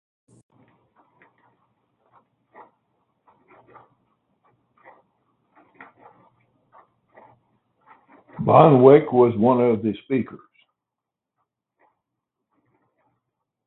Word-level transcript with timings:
Bonwick 8.43 9.11
was 9.13 9.35
one 9.37 9.61
of 9.61 9.83
the 9.83 9.93
speakers. 10.05 10.39